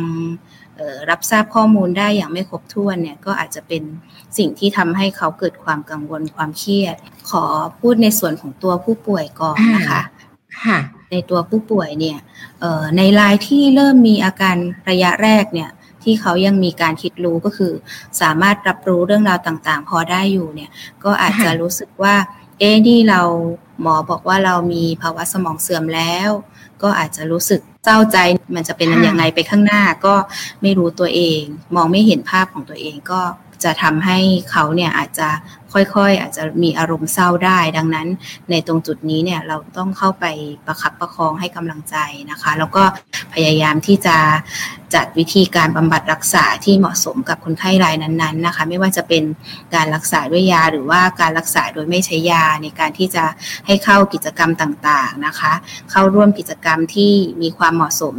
[1.10, 3.83] รับทราบข้อมูลได้อย่างไม่ครบถ้วนเนี่ยก็อาจจะเป็น
[4.38, 6.95] สิ่งที่ทำให้เขาเกิดความกังวลความเครียด
[7.29, 7.43] ขอ
[7.79, 10.01] พูดในส่วนของตัวผู้ป่วยก่อนนะคะ
[11.12, 12.17] ในตัวผู้ป่วยเนี่ย
[12.97, 14.55] ในรายที่เริ่มมีอาการ
[14.89, 15.69] ระยะแรกเนี่ย
[16.07, 17.73] ที่เขายังมีการคิดรู้ก็คือ
[18.21, 20.71] สามารถรับรู้เรื่องราวต่างๆ พอได้อยู่เนี่ย
[21.03, 22.15] ก็อาจจะรู้สึกว่า
[22.59, 23.21] เอ๊นี่เรา
[23.81, 26.29] หมอบอกว่าเรามีภาวะสมองเสื่อมแล้ว
[26.81, 28.17] ก็อาจจะรู้สึกเศร้าใจ
[28.55, 30.15] มันจะเป็นยังไงไปข้างหน้า ก็
[30.61, 31.41] ไม่รู้ตัวเอง
[31.75, 33.21] มองไม่เห็นภาพของตัวเองก็
[33.63, 34.17] จะทำให้
[34.51, 35.29] เขาเนี่ยอาจจะ
[35.73, 38.07] ค่อยๆ อาจจะมีอารมณ์เศร้าได้ ดังนั้น
[38.49, 40.25] ในตรงจุดนี้เนี่ยเราต้องเข้าไป
[40.65, 41.95] ประคับประคองให้กำลังใจ
[42.31, 42.83] นะคะ แล้วก็
[43.33, 44.17] พยายามที่จะ
[44.95, 49.23] จัดวิธีการบำบัดรักษาที่เหมาะสมกับคนไข้รายนั้นๆนะคะ ไม่ว่าจะเป็น
[49.75, 53.23] การรักษาด้วยยาหรือว่าการรักษาโดยไม่ใช้ยาในการที่จะ
[53.67, 55.53] ให้เข้ากิจกรรมต่างๆนะคะ
[55.91, 58.15] เข้าร่วมกิจกรรมที่มีความเหมาะสม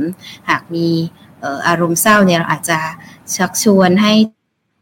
[0.48, 0.88] หากมี
[1.68, 2.78] อารมณ์เศร้าเนี่ยเราอาจจะ
[3.36, 4.14] ชักชวนให้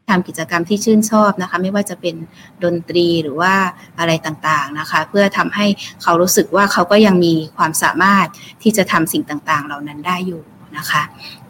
[0.09, 2.15] ทำกิจกรรมที่ชื่นชอบนะคะ ไม่ว่าจะเป็น
[2.63, 3.53] ดนตรีหรือว่า
[3.99, 5.65] อะไรต่างๆนะคะ เพื่อทำให้
[6.01, 8.27] เขารู้สึกว่าเขาก็ยังมีความสามารถ
[8.63, 10.41] ที่จะทำสิ่งต่างๆ เหล่านั้นได้อยู่
[10.77, 11.03] นะคะ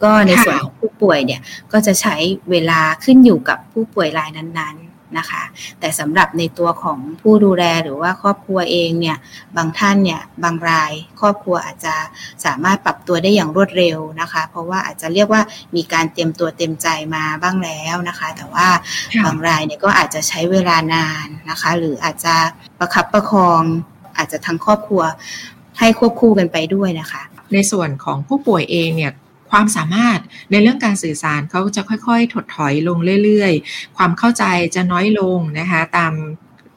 [0.03, 1.41] ก็ในส่วนของผู้ป่วยเนี่ย
[1.71, 2.15] ก็จะใช้
[2.51, 4.86] เวลาขึ้นอยู่กับผู้ป่วยรายนั้นๆ
[5.17, 5.43] นะคะ
[5.79, 9.17] แต่สำหรับในตัวของผู้ดูแลหรือว่าครอบครัวเองเนี่ย
[9.57, 10.91] บางท่านเนี่ยบางราย
[11.21, 11.95] ครอบครัวอาจจะ
[12.45, 15.41] สามารถปรับตัวได้อย่างรวดเร็วนะคะ เพราะว่าอาจจะเรียกว่า
[15.75, 18.67] มีการเตรียมตัวเต็มใจมาบ้างแล้วนะคะ แต่ว่า
[19.25, 22.35] บางรายเนี่ยก็อาจจะใช้เวลานานนะคะ หรืออาจจะ
[22.79, 23.61] ประคับประคอง
[24.17, 25.03] อาจจะทั้งครอบครัว
[25.79, 27.21] ให้ควบคู่กันไปด้วยนะคะ
[27.53, 29.13] ในส่วนของผู้ป่วยเองเนี่ย
[29.51, 30.19] ความสามารถ
[30.51, 34.43] ในเรื่องการสื่อสารเขาจะค่อยๆ ถดถอยลงเรื่อยๆ ความเข้าใจ
[34.75, 36.13] จะน้อยลงนะคะตาม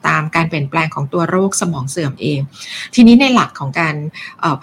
[0.07, 2.39] ตามการเปลี่ยนแปลงของตัวโรคสมองเสื่อมเอง
[2.95, 3.95] ทีนี้ในหลักของการ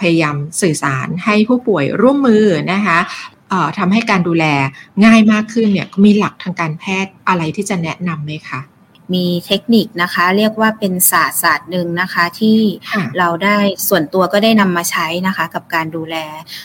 [0.01, 2.99] พยายามสื่อสารให้ผู้ป่วยร่วมมือนะคะ
[3.79, 4.45] ทำให้การดูแล
[5.05, 8.61] ง่ายมากขึ้นเนี่ยมีหลักทางการแพทย์อะไรที่จะแนะนำไหมคะ
[9.15, 12.59] มีเทคนิคนะคะ เรียกว่าเป็นศาสตร์ศาสตร์หนึ่งนะคะ ที่
[13.19, 16.17] เราได้ส่วนตัวก็ได้นำมาใช้นะคะ กับการดูแล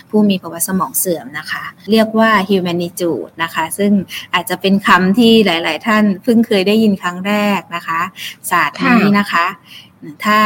[0.10, 3.92] ผู้มีภาวะสมองเสื่อมนะคะ เรียกว่า humanitude นะคะ ซึ่ง
[4.34, 8.02] อาจจะเป็นคำที่หลาย ๆ ท่านเพิ่งเคยได้ยินครั้งแรกนะคะ
[8.52, 9.46] ศาสตร์นี้นะคะ
[10.26, 10.40] ถ้า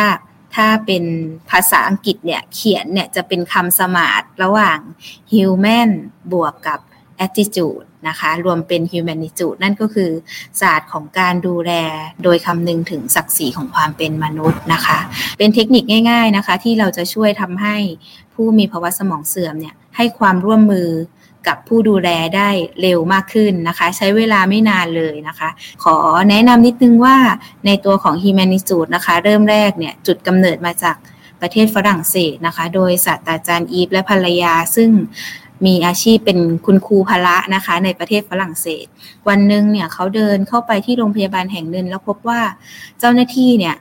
[0.55, 1.03] ถ้าเป็น
[1.49, 4.79] ภาษาอังกฤษเนี่ยเขียนเนี่ยจะเป็นคำสมาร์ทระหว่าง
[5.33, 5.89] human
[6.33, 6.79] บวกกับ
[7.25, 10.11] attitude นะคะ รวมเป็น humanitude นั่นก็คือ
[10.61, 11.71] ศาสตร์ของการดูแล
[12.23, 14.99] โดยคำนึงถึงศักดิ์ศรีของความเป็นมนุษย์นะคะ
[15.37, 17.77] เป็นเทคนิคง่าย ๆนะคะ ที่เราจะช่วยทำให้
[18.33, 20.89] ผู้มีภาวะสมองเสื่อมเนี่ยให้ความร่วมมือ
[21.47, 22.49] กับผู้ดูแลได้
[22.81, 25.49] เร็วมากขึ้นนะคะ ใช้เวลาไม่นานเลยนะคะ
[25.83, 25.97] ขอ
[26.29, 27.17] แนะนำนิดนึงว่า
[27.65, 30.97] ในตัวของ humanitude นะคะ เริ่มแรกเนี่ยจุดกำเนิดมาจาก
[31.41, 34.89] ประเทศฝรั่งเศสนะคะ โดยศาสตราจารย์อีฟและภรรยาซึ่ง
[35.65, 38.85] มีอาชีพเป็นคุณครูพละนะคะ ในประเทศฝรั่งเศส
[39.27, 42.41] วันหนึ่งเนี่ยเขาเดินเข้าไปที่โรงพยาบาลแห่งหนึ่งแล้วพบว่า
[42.99, 43.75] เจ้าหน้าที่เนี่ย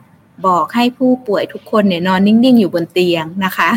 [0.45, 3.69] บอกให้ผู้ป่วยทุกคนเนี่ยนอนนิ่งๆ อยู่บนเตียงนะคะ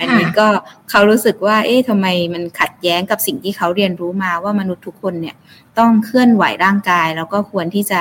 [0.00, 0.46] อันนี้ก็
[0.90, 5.36] เขารู้สึกว่า เอ๊ะทำไมมันขัดแย้งกับสิ่งที่เขาเรียนรู้มาว่ามนุษย์ทุกคนเนี่ย
[5.78, 8.00] ต้องเคลื่อนไหวร่างกาย แล้วก็ควรที่จะ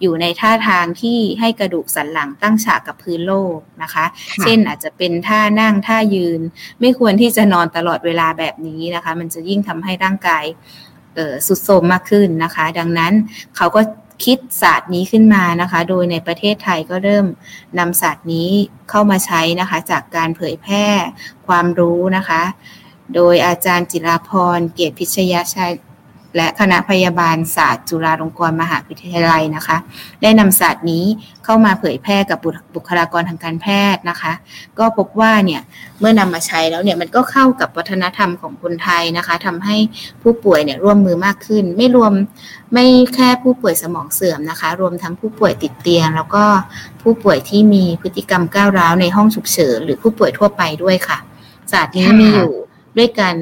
[0.00, 4.04] อยู่ในท่าทางที่ให้กระดูกสันหลังตั้งฉากกับพื้นโลกนะคะ
[4.42, 6.40] เช่นอาจจะเป็นท่านั่งท่ายืน
[6.80, 10.44] ไม่ควรที่จะนอนตลอดเวลาแบบนี้นะคะ มันจะยิ่งทำให้ร่างกาย
[11.46, 13.12] สุดโทมมากขึ้นนะคะ ดังนั้น
[13.56, 13.80] เขาก็
[14.24, 17.26] คิดศาสตร์นี้ขึ้นมานะคะ โดยในประเทศไทยก็เริ่ม
[17.78, 18.50] นำศาสตร์นี้
[18.90, 20.86] เข้ามาใช้นะคะ จากการเผยแพร่
[21.46, 22.42] ความรู้นะคะ
[23.14, 25.72] โดยอาจารย์จิราพรเกียรติพิชยาชัย
[26.36, 29.76] และคณะพยาบาลศาสตร์จุฬาลงกรณ์มหาวิทยาลัยนะคะ
[30.22, 31.04] ได้นำศาสตร์นี้
[31.44, 32.38] เข้ามาเผยแพร่กับ
[32.74, 34.32] บุคลากรทางการแพทย์นะคะ
[34.78, 35.60] ก็พบว่าเนี่ย
[35.98, 39.76] เมื่อนำมาใช้แล้วเนี่ยมันก็เข้ากับวัฒนธรรมของคนไทยนะคะทำให้
[40.22, 42.12] ผู้ป่วยเนี่ยร่วมมือมากขึ้น ไม่รวม
[42.72, 46.44] ไม่แค่ผู้ป่วยสมองเสื่อมนะคะ รวมทั้งผู้ป่วยติดเตียง แล้วก็
[47.02, 51.18] ผู้ป่วยที่มีพฤติกรรมก้าวร้าวในห้องฉุกเฉินหรือผู้ป่วยทั่วไปด้วยค่ะ
[51.72, 52.52] ศาสตร์นี้มีอยู่
[52.98, 53.34] ด้วยกัน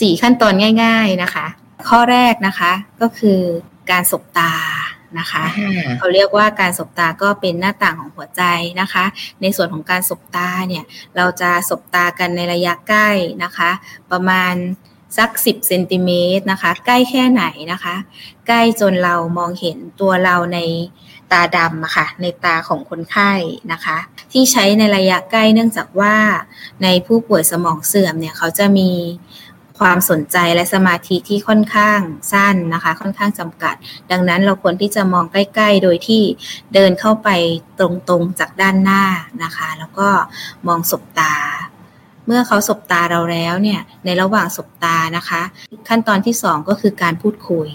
[0.00, 1.46] สี่ขั้นตอนง่าย ๆนะคะ
[1.88, 3.40] ข้อแรกนะคะก็คือ
[3.90, 4.52] การสบตา
[5.18, 5.44] นะคะ
[5.98, 8.42] เขาเรียกว่าการสบตาก็เป็นหน้าต่างของหัวใจ
[8.80, 9.04] นะคะ
[9.42, 10.84] ในส่วนของการสบตาเนี่ย
[11.16, 13.08] เราจะสบตากันในระยะใกล้
[13.44, 13.70] นะคะ
[14.10, 14.54] ประมาณ
[15.18, 17.96] สัก 10เซนติเมตรนะคะใกล้แค่ไหนนะคะ
[18.46, 20.58] ใกล้จนเรามองเห็นตัวเราใน
[21.32, 23.32] ตาดำอะค่ะในตาของคนไข้
[23.72, 23.98] นะคะ
[24.32, 26.16] ที่ใช้ในระยะใกล้เนื่องจากว่า
[26.82, 28.90] ในผู้ป่วยสมองเสื่อมเนี่ยเขาจะมี
[29.78, 32.00] ความสนใจและสมาธิที่ค่อนข้าง
[32.32, 33.74] สั้นนะคะ ค่อนข้างจำกัด
[34.10, 36.22] ดังนั้นเราควรที่จะมองใกล้ ๆ โดยที่
[36.74, 37.28] เดินเข้าไป
[37.80, 39.02] ตรงๆจากด้านหน้า
[39.44, 40.08] นะคะ แล้วก็
[40.66, 41.34] มองสบตา
[42.26, 45.42] เมื่อเขาสบตาเราแล้วเนี่ยในระหว่างสบตานะคะ
[45.88, 47.68] ขั้นตอนที่ 2 ก็คือการพูดคุย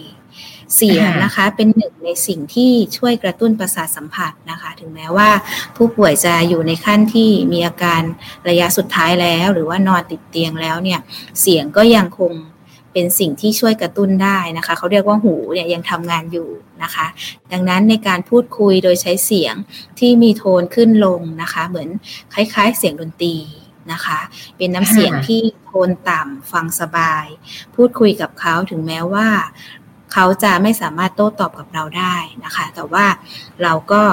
[0.76, 5.30] เสียงนะคะ เป็นหนึ่งในสิ่งที่ช่วยกระตุ้นประสาทสัมผัสนะคะ ถึงแม้ว่า
[5.76, 8.02] ผู้ป่วยจะอยู่ในขั้นที่มีอาการ
[8.50, 11.00] ระยะสุดท้ายแล้ว หรือว่านอนติดเตียงแล้วเนี่ย
[11.42, 12.34] เสียงก็ยังคง
[12.94, 16.50] เป็นสิ่งที่ช่วยกระตุ้นได้นะคะ เขาเรียกว่าหูเนี่ยยังทำงานอยู่
[16.84, 17.08] นะคะ
[17.52, 19.56] ดังนั้นในการพูดคุยโดยใช้เสียง
[20.00, 21.90] ที่มีโทนขึ้นลงนะคะ เหมือน
[22.34, 23.36] คล้าย ๆ เสียงดนตรี
[23.92, 24.20] นะคะ
[24.58, 27.26] เป็นน้ำเสียงที่โทนต่ำฟังสบาย
[27.76, 29.28] พูดคุยกับเขาถึงแม้ว่า
[30.14, 33.06] เขาจะไม่สามารถโต้ตอบกับเราได้นะคะ แต่ว่า
[33.64, 34.04] เราก็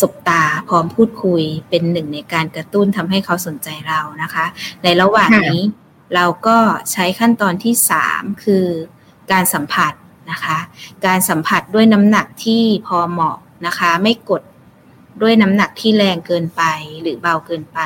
[0.00, 4.44] สบตาพร้อมพูดคุยเป็นหนึ่งในการกระตุ้นทำให้เขาสนใจเรานะคะ
[4.82, 5.62] ในระหว่างนี้
[6.14, 6.58] เราก็
[6.92, 7.74] ใช้ขั้นตอนที่
[8.08, 8.66] 3คือ
[9.32, 9.92] การสัมผัส
[10.30, 10.58] นะคะ
[11.06, 14.42] การสัมผัสด้วยน้ำหนักที่พอเหมาะนะคะ ไม่กด
[15.22, 16.62] ด้วยน้ำหนักที่แรงเกินไป
[17.02, 17.80] หรือเบาเกินไป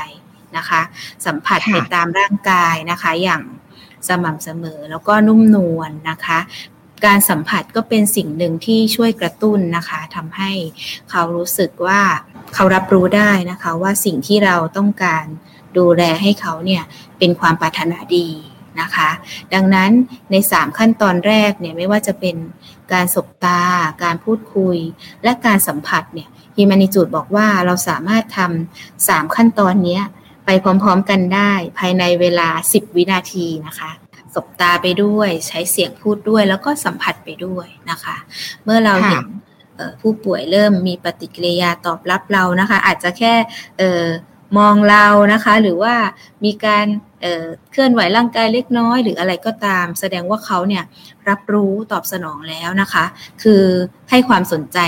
[0.56, 0.80] นะคะ
[1.26, 3.42] สัมผัสไปตามร่างกายนะคะ อย่าง
[4.08, 6.38] สม่ำเสมอแล้วก็นุ่มนวลนนะคะ
[7.04, 10.52] การสัมผัสก็เป็นสิ่งหนึ่งที่ช่วยกระตุ้นนะคะทำให้
[11.10, 12.00] เขารู้สึกว่า
[12.54, 15.24] เขารับรู้ได้นะคะว่าสิ่งที่เราต้องการ
[15.78, 16.82] ดูแลให้เขาเนี่ย
[17.18, 18.28] เป็นความปรารถนาดี
[18.80, 19.10] นะคะ
[19.54, 19.90] ดังนั้น
[20.30, 22.36] ใน 3 ขั้นตอนแรกเนี่ยไม่ว่าจะเป็น
[22.92, 23.62] การสบตา
[24.02, 24.76] การพูดคุย
[25.24, 30.00] และการสัมผัสเนี่ยฮิมานิจูดบอกว่าเราสามารถทำ3ขั้นตอนนี้
[30.46, 33.90] ไปพร้อมๆกันได้ภายในเวลา 10 วินาทีนะคะ
[34.36, 38.16] สบตาไปด้วย ใช้เสียงพูดด้วย แล้วก็สัมผัสไปด้วยนะคะ
[38.64, 39.24] เมื่อเราเห็น
[40.00, 43.34] ผู้ป่วยเริ่มมีปฏิกิริยาตอบรับเรานะคะ อาจจะแค่
[44.58, 45.94] มองเรานะคะ หรือว่า
[46.44, 46.86] มีการ
[47.20, 50.84] เเคลื่อนไหวร่างกายเล็กน้อย หรืออะไรก็ตาม แสดงว่าเขาเนี่ย
[51.28, 53.04] รับรู้ตอบสนองแล้วนะคะ
[53.42, 53.62] คือ
[54.10, 54.78] ให้ความสนใจ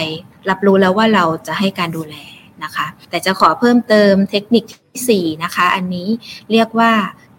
[0.51, 2.17] รับรู้แล้วว่าเราจะให้การดูแล
[2.65, 6.09] นะคะ แต่จะขอเพิ่มเติมเทคนิคที่4นะคะ อันนี้
[6.53, 6.93] เรียกว่า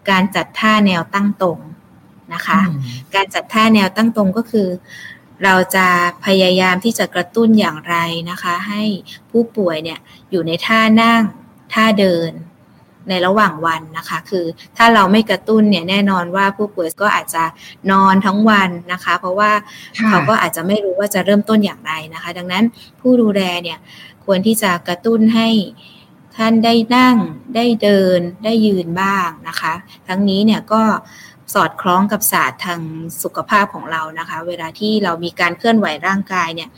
[0.10, 1.60] การจัดท่าแนวตั้งตรง
[2.34, 2.60] นะคะ
[3.16, 4.68] การจัดท่าแนวตั้งตรงก็คือ
[5.44, 5.88] เราจะ
[6.26, 7.96] พยายามที่จะกระตุ้นอย่างไร
[8.30, 8.84] นะคะ ให้
[9.32, 10.00] ผู้ป่วยเนี่ย
[10.32, 11.24] อยู่ในท่านั่ง
[11.74, 12.32] ท่าเดิน
[13.10, 14.46] ในระหว่างวันนะคะ คือ
[14.78, 17.44] ถ้าเราไม่กระตุ้นเนี่ยแน่นอนว่าผู้ป่วยก็อาจจะ
[17.92, 19.52] นอนทั้งวันนะคะ เพราะว่า
[20.08, 22.64] เขาก็อาจจะไม่รู้ว่าจะเริ่มต้นอย่างไรนะคะ ดังนั้น
[23.00, 23.78] ผู้ดูแลเนี่ย
[24.26, 25.50] ควรที่จะกระตุ้นให้
[26.38, 27.16] ท่านได้นั่ง
[27.56, 29.74] ได้เดินได้ยืนบ้างนะคะ
[30.08, 30.84] ทั้งนี้เนี่ยก็
[31.54, 32.82] สอดคล้องกับศาสตร์ทาง
[33.24, 36.70] สุขภาพของเรานะคะ เวลาที่เรามีการเคลื่อนไหวร่างกายเนี่ย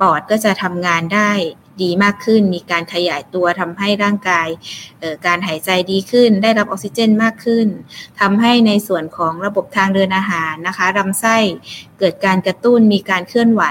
[0.00, 1.30] ปอดก็จะทำงานได้
[1.82, 4.48] ดีมากขึ้น มีการขยายตัวทำให้ร่างกาย
[5.26, 7.66] การหายใจดีขึ้น ได้รับออกซิเจนมากขึ้น
[8.20, 11.36] ทำให้ในส่วนของระบบทางเดินอาหารนะคะลำไส้
[11.98, 13.62] เกิดการกระตุ้นมีการเคลื่อนไหว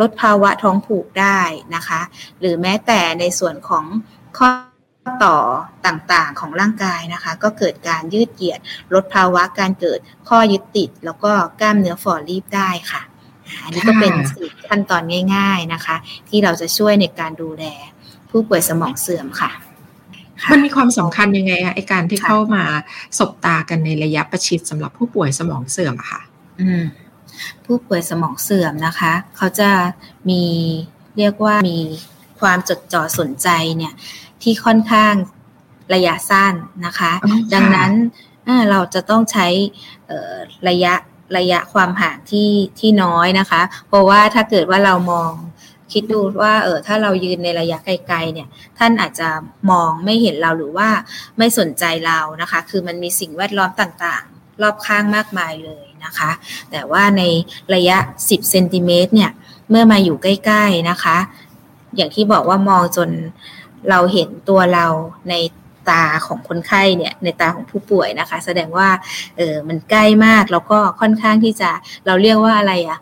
[0.00, 1.40] ลดภาวะท้องผูกได้
[1.74, 2.00] นะคะ
[2.40, 3.84] หรือแม้แต่ในส่วนของ
[4.38, 4.48] ข้อ
[5.24, 5.36] ต่อ
[5.86, 8.60] ต่างๆของร่างกายนะคะ ก็เกิดการยืดเหยียด
[8.94, 13.02] ลดภาวะการเกิดข้อยึดติด แล้วก็กล้ามเนื้อฝ่อรีบได้ค่ะ
[13.64, 15.02] อันนี้ก็เป็นสี่ขั้นตอน
[15.34, 15.96] ง่าย ๆนะคะ
[16.28, 17.64] ที่เราจะช่วยในการดูแล
[18.30, 19.50] ผู้ป่วยสมองเสื่อมค่ะ
[20.50, 22.64] มันมีความสำคัญยังไงอะไอการที่เข้ามา
[23.18, 26.20] สบตากันในระยะประชิดสำหรับผู้ป่วยสมองเสื่อมอะค่ะ
[26.60, 26.84] อืม
[27.64, 29.70] ผู้ป่วยสมองเสื่อมนะคะ เขาจะ
[30.30, 30.42] มี
[31.18, 31.78] เรียกว่ามี
[32.40, 33.92] ความจดจ่อสนใจเนี่ย
[34.48, 35.14] ที่ค่อนข้าง
[35.94, 36.54] ระยะสั้น
[36.86, 37.12] นะคะ
[37.54, 37.92] ดังนั้น
[38.70, 39.46] เราจะต้องใช้
[40.68, 40.94] ระยะ
[41.38, 45.30] ระยะความห่างที่ที่น้อยนะคะ เพราะว่าถ้าเกิดว่าเรามอง
[45.92, 49.28] คิดดูว่าเออถ้าเรายืนในระยะไกลๆเนี่ย ท่านอาจจะ
[49.70, 50.88] มองไม่เห็นเราหรือว่า
[51.38, 56.30] ไม่สนใจเรานะคะ คือมันมีสิ่งแวดล้อมต่างๆ รอบข้างมากมายเลยนะคะ
[56.70, 57.22] แต่ว่าใน
[57.74, 59.30] ระยะ 10เซนติเมตรเนี่ย
[59.70, 61.18] เมื่อมาอยู่ใกล้ ๆนะคะ
[61.96, 63.10] อย่างที่บอกว่ามองจน
[63.90, 64.86] เราเห็นตัวเรา
[65.30, 65.34] ใน
[65.90, 68.88] ตาของคนไข้เนี่ยในตาของผู้ป่วยนะคะ แสดงว่า
[69.36, 71.70] เออมันใกล้มากแล้วก็ค่อนข้างที่จะ
[72.06, 73.00] เราเรียกว่าอะไรอะ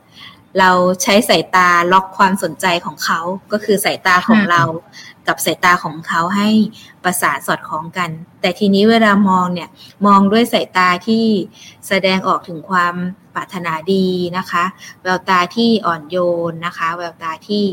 [0.59, 0.71] เรา
[1.03, 3.21] ใช้สายตาล็อกความสนใจของเขา
[3.53, 4.63] ก็คือสายตาของเรา
[5.29, 6.49] กับสายตาของเขาให้
[7.05, 8.11] ประสานสอดคล้องกัน
[8.41, 9.69] แต่ทีนี้เวลามองเนี่ย
[10.07, 11.25] มองด้วยสายตาที่
[11.89, 12.95] แสดงออกถึงความ
[13.35, 14.07] ปรารถนาดี
[14.39, 14.65] นะคะ
[15.03, 16.17] แววตาที่อ่อนโย
[16.51, 17.65] นนะคะ แววตาที่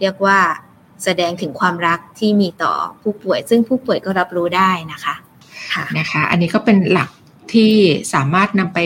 [0.00, 0.38] เรียกว่า
[1.04, 5.14] แสดงถึงความรักที่มีต่อผู้ป่วย ซึ่งผู้ป่วยก็รับรู้ได้นะคะ
[5.74, 7.10] ค่ะนะคะ อันนี้ก็เป็นหลัก
[7.52, 7.74] ที่
[8.14, 8.78] สามารถนำไป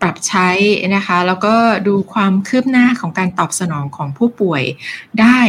[0.00, 0.48] ปรับใช้
[0.96, 1.54] นะคะ แล้วก็
[1.88, 4.62] ดูความคืบหน้าของการตอบสนองของผู้ป่วย
[5.20, 5.40] ได้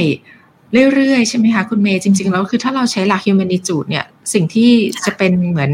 [0.94, 4.72] เรื่อยๆ ใช่ไหมคะ คุณเมย์จริงๆ แล้วคือถ้าเราใช้หลัก humanitude เนี่ยสิ่งที่
[5.06, 5.72] จะเป็นเหมือน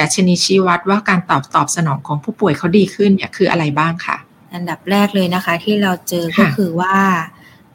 [0.00, 4.16] ดัชนีชี้วัดว่าการตอบตอบสนองของผู้ป่วยเขาดีขึ้นเนี่ยคืออะไรบ้างคะ
[4.54, 6.96] อันดับแรกเลยนะคะที่เราเจอก็คือว่า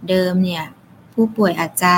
[0.10, 0.64] เดิมเนี่ย
[1.18, 1.96] ผู้ป่วยอาจจะ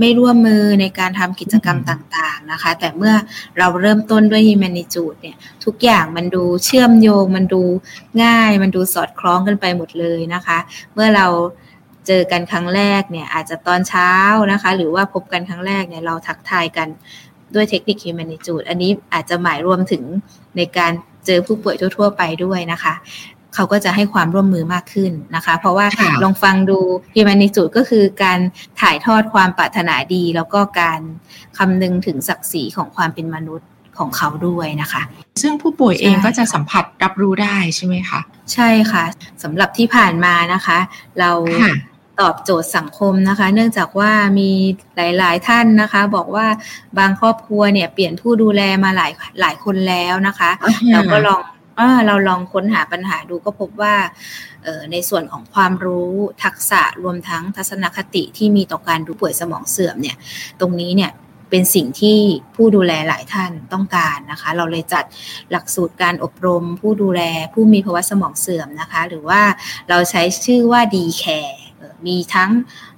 [0.00, 3.14] ไม่ร่วมมือในการทำกิจกรรมต่างๆนะคะ แต่เมื่อ
[3.58, 7.62] เราเริ่มต้นด้วย humanitude เนี่ย ทุกอย่างมันดูเชื่อมโยง มันดู
[8.22, 10.58] ง่าย มันดูสอดคล้องกันไปหมดเลยนะคะ
[10.94, 11.26] เมื่อเรา
[12.06, 14.12] เจอกันครั้งแรกเนี่ย อาจจะตอนเช้า
[14.52, 16.88] นะคะ หรือว่าพบกันครั้งแรกเนี่ยเราทักทายกัน
[17.54, 20.02] ด้วยเทคนิค humanitude อันนี้อาจจะหมายรวมถึง
[20.56, 20.92] ในการ
[21.26, 22.94] เจอผู้ป่วยทั่ว ๆ ไปด้วยนะคะ
[23.54, 25.86] เขาก็จะให้ความร่วมมือมากขึ้นนะคะ เพราะว่า
[26.22, 26.78] ลองฟังดู
[27.12, 28.38] พิมานิจูดก็คือการ
[28.80, 31.00] ถ่ายทอดความปรารถนาดี แล้วก็การ
[31.58, 35.02] คำนึงถึงศักดิ์ศรีของความเป็นมนุษย์ของเขาด้วยนะคะ
[35.42, 38.20] ซึ่งผู้ป่วยเองก็จะสัมผัสรับรู้ได้ใช่ไหมคะ
[38.54, 39.04] ใช่ค่ะ
[39.42, 40.78] สำหรับที่ผ่านมานะคะ
[41.20, 41.30] เรา
[42.20, 44.50] ตอบโจทย์สังคมนะคะ เนื่องจากว่ามี
[44.96, 46.46] หลาย ๆ ท่านนะคะ บอกว่า
[46.98, 50.50] บางครอบครัวเนี่ยเปลี่ยนผู้ดูแลมาหลายหลายคนแล้วนะคะ
[50.92, 51.40] เราก็ลอง
[52.06, 53.94] เราลองค้นหาปัญหาดูก็พบว่า
[54.92, 56.12] ในส่วนของความรู้
[56.44, 60.16] ทักษะรวมทั้งทัศนคติที่มีต่อการดูป่วยสมองเสื่อมเนี่ย
[60.60, 61.12] ตรงนี้เนี่ย
[61.50, 62.18] เป็นสิ่งที่
[62.54, 65.04] ผู้ดูแลหลายท่านต้องการนะคะ เราเลยจัด
[65.50, 67.22] หลักสูตรการอบรม ผู้ดูแล
[67.54, 69.42] ผู้มีภาวะสมองเสื่อมนะคะ หรือว่า
[69.88, 71.62] เราใช้ชื่อว่าดีแคร์
[72.06, 72.50] มีทั้ง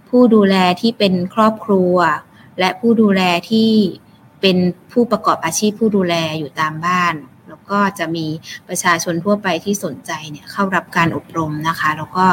[0.09, 1.95] ผู้ดูแลที่เป็นครอบครัว
[2.59, 3.71] และผู้ดูแลที่
[4.41, 4.57] เป็น
[4.93, 7.15] ผู้ประกอบอาชีพผู้ดูแลอยู่ตามบ้าน
[7.51, 8.27] แล้วก็จะมี
[8.69, 12.27] ประชาชนทั่วไปที่สนใจเนี่ยเข้ารับการอบรมนะคะ แล้วก็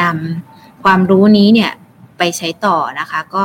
[0.00, 1.72] นำความรู้นี้เนี่ย
[2.18, 3.44] ไปใช้ต่อนะคะ ก็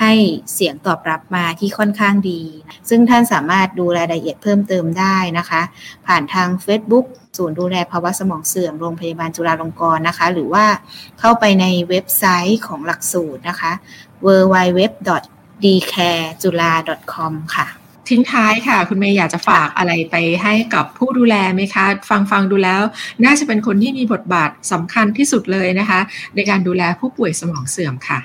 [0.00, 0.14] ให้
[0.54, 2.42] เสียงตอบรับมาที่ค่อนข้างดี
[2.88, 5.62] ซึ่งท่านสามารถดูรายละเอียดเพิ่มเติมได้นะคะ
[6.06, 7.06] ผ่านทาง Facebook
[7.36, 10.66] ศูนย์ดูแลภาวะสมองเสื่อมโรงพยาบาลจุฬาลงกรณ์นะคะ หรือว่า
[11.20, 13.72] เข้าไปในเว็บไซต์ของหลักสูตรนะคะ
[14.26, 14.80] w w w
[15.64, 16.72] d c a r e j u l a
[17.12, 17.66] c o m ค่ะ
[18.08, 22.82] ทิ้งท้ายค่ะ คุณเมย์อยากจะฝากอะไรไปให้กับผู้ดูแลไหมคะ ฟังฟังดูแล้ว
[23.24, 26.00] น่าจะเป็นคนที่มีบทบาทสำคัญที่สุดเลยนะคะ
[26.34, 28.20] ในการดูแลผู้ป่วยสมองเสื่อมค่ะ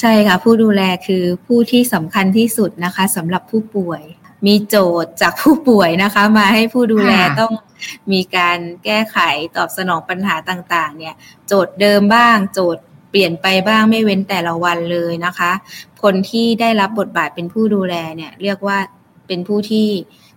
[0.00, 4.02] ใช่ค่ะ ผู้ดูแลคือผู้ที่สำคัญที่สุดนะคะสำหรับผู้ป่วย
[4.46, 7.52] มีโจทย์จากผู้ป่วยนะคะ มาให้ผู้ดูแลต้อง
[8.12, 9.18] มีการแก้ไข
[9.56, 11.14] ตอบสนองปัญหาต่าง ๆ เนี่ย
[11.46, 15.52] โจทย์เดิมบ้าง โจทย์เปลี่ยนไปบ้างไม่เว้นแต่ละวันเลยนะคะ
[16.02, 18.78] คนที่ได้รับบทบาทเป็นผู้ดูแลเนี่ย เรียกว่า
[19.26, 19.86] เป็นผู้ที่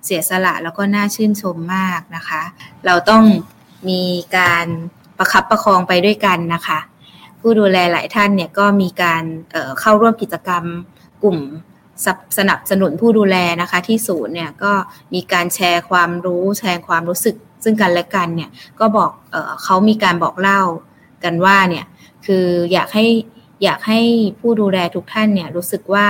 [0.05, 2.41] เสียสละแล้วก็น่าชื่นชมมากนะคะ
[2.85, 3.23] เราต้อง
[3.89, 4.01] มี
[4.37, 4.65] การ
[5.17, 6.79] ประคับประคองไปด้วยกันนะคะ
[7.39, 10.63] ผู้ดูแลหลายท่านเนี่ยก็มีการเเข้าร่วมกิจกรรม
[11.23, 11.37] กลุ่ม
[12.37, 14.71] สนับสนุนผู้ดูแลนะคะที่ศูนย์เนี่ยก็
[15.13, 20.61] มีการแชร์ความรู้แชร์ความรู้สึก ซึ่งกันและกันเนี่ยก็บอกเอเขามีการบอกเล่า
[21.23, 21.85] กันว่าเนี่ย
[22.25, 23.05] คืออยากให้
[23.65, 24.01] อยากให้
[24.39, 26.07] ผู้ดูแลทุกท่านเนี่ยรู้สึกว่า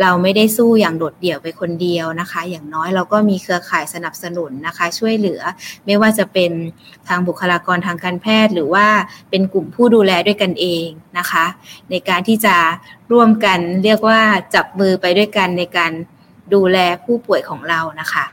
[0.00, 5.40] เราไม่ได้สู้อย่างโดดเดี่ยวไปคนเดียวนะคะ อย่างน้อยเราก็มีเครือข่ายสนับสนุนนะคะ ช่วยเหลือ
[5.86, 6.52] ไม่ว่าจะเป็น
[7.08, 8.86] ทางบุคลากรทางการแพทย์ หรือว่า
[9.30, 10.86] เป็นกลุ่มผู้ดูแลด้วยกันเอง
[11.18, 11.44] นะคะ
[11.90, 12.56] ในการที่จะ
[13.12, 14.20] ร่วมกันเรียกว่า
[14.54, 15.92] จับมือไปด้วยกันในการ
[16.54, 18.24] ดูแลผู้ป่วยของเรานะคะ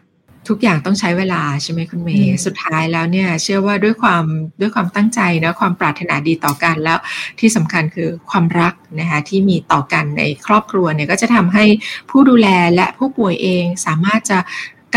[0.50, 4.24] ทุกอย่างต้องใช้เวลาใช่ไหมคุณเมย์สุดท้ายแล้วเนี่ย เชื่อว่าด้วยความ
[4.62, 7.00] ด้วยความตั้งใจนะความปรารถนาดีต่อกันแล้ว
[7.40, 11.66] ที่สำคัญคือความรักนะคะที่มีต่อกันในครอบครัวเนี่ยก็จะทำให้
[12.10, 14.40] ผู้ดูแลและผู้ป่วยเองสามารถจะ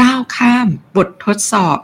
[0.01, 1.79] ก้าวข้ามบททดสอบ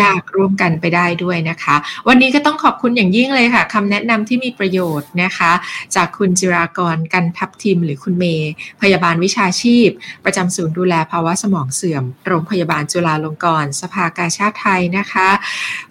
[0.00, 1.76] ยากๆร่วมกันไปได้ด้วยนะคะ
[2.08, 5.52] วันนี้ก็ต้องขอบคุณอย่างยิ่งเลยค่ะคำแนะนำที่มีประโยชน์นะคะ
[5.94, 8.52] จากคุณจิรากรกันทับทิม หรือคุณเมย์
[8.82, 9.88] พยาบาลวิชาชีพ
[10.24, 15.28] ประจำศูนย์ดูแลภาวะสมองเสื่อม โรงพยาบาลจุฬาลงกรณ์สภากาชาติไทยนะคะ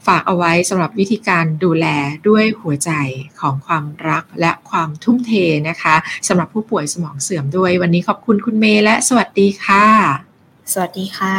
[0.08, 1.86] ฝากเอาไว้สำหรับวิธีการดูแล
[2.28, 2.92] ด้วยหัวใจ
[3.40, 5.32] ของความรักและความทุ่มเท
[5.70, 5.96] นะคะ
[6.28, 10.31] สำหรับผู้ป่วยสมองเสื่อมด้วย วันนี้ขอบคุณคุณเมย์และสวัสดีค่ะ
[10.72, 11.38] สวัสดีค่ะ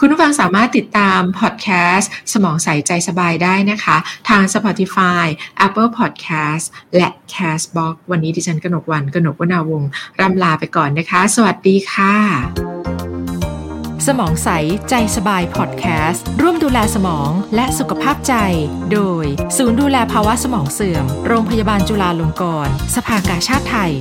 [0.00, 3.96] คุณผู้ฟังสามารถติดตามพอดแคสต์สมองใสใจสบายได้นะคะ
[4.28, 5.24] ทาง Spotify
[5.66, 6.64] Apple Podcast
[6.96, 9.82] และ Castbox วันนี้ดิฉันกนกวันกนกวนาวง
[10.20, 12.14] ร่ำลาไปก่อนนะคะ สวัสดีค่ะ
[14.06, 14.48] สมองใส
[14.90, 18.34] ใจสบายพอดแคสต์ร่วมดูแลสมองและสุขภาพใจ
[18.92, 19.24] โดย
[19.56, 23.92] ศูนย์ดูแลภาวะสมองเสื่อม โรงพยาบาลจุฬาลงกรณ์สภากาชาติไทย